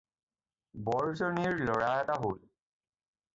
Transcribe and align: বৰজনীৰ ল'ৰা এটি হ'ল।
বৰজনীৰ 0.87 1.61
ল'ৰা 1.69 1.91
এটি 1.99 2.17
হ'ল। 2.25 2.35